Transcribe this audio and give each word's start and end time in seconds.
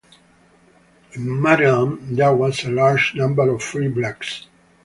In 1.11 1.39
Maryland 1.43 2.17
there 2.17 2.33
was 2.33 2.63
a 2.65 2.71
large 2.71 3.13
number 3.13 3.47
of 3.53 3.61
free 3.61 3.87
blacks. 3.87 4.47